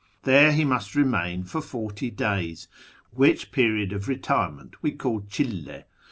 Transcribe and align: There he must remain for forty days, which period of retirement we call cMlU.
There 0.23 0.51
he 0.51 0.65
must 0.65 0.95
remain 0.95 1.43
for 1.43 1.61
forty 1.61 2.09
days, 2.09 2.67
which 3.11 3.51
period 3.51 3.93
of 3.93 4.07
retirement 4.07 4.81
we 4.81 4.93
call 4.93 5.21
cMlU. 5.21 5.83